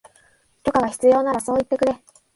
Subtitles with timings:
[0.63, 1.93] 許可が必要ならそう言ってくれ